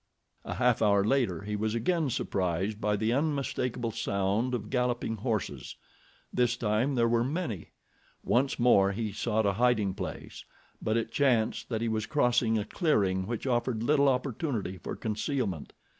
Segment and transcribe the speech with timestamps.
[0.43, 5.75] A half hour later he was again surprised by the unmistakable sound of galloping horses.
[6.33, 7.69] This time there were many.
[8.23, 10.43] Once more he sought a hiding place;
[10.81, 15.71] but it chanced that he was crossing a clearing which offered little opportunity for concealment.